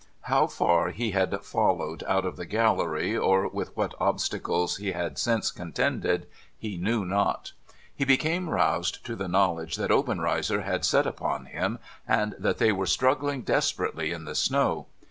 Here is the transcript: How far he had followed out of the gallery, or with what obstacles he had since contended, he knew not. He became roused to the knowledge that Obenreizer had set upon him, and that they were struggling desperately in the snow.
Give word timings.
How 0.21 0.47
far 0.47 0.89
he 0.89 1.11
had 1.11 1.43
followed 1.43 2.03
out 2.07 2.25
of 2.25 2.35
the 2.35 2.47
gallery, 2.47 3.15
or 3.15 3.47
with 3.47 3.77
what 3.77 3.93
obstacles 3.99 4.77
he 4.77 4.93
had 4.93 5.19
since 5.19 5.51
contended, 5.51 6.25
he 6.57 6.75
knew 6.75 7.05
not. 7.05 7.51
He 7.95 8.03
became 8.03 8.49
roused 8.49 9.05
to 9.05 9.15
the 9.15 9.27
knowledge 9.27 9.75
that 9.75 9.91
Obenreizer 9.91 10.61
had 10.61 10.85
set 10.85 11.05
upon 11.05 11.45
him, 11.45 11.77
and 12.07 12.33
that 12.39 12.57
they 12.57 12.71
were 12.71 12.87
struggling 12.87 13.43
desperately 13.43 14.11
in 14.11 14.25
the 14.25 14.33
snow. 14.33 14.87